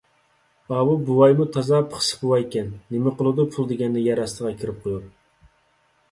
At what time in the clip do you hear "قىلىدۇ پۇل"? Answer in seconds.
3.19-3.67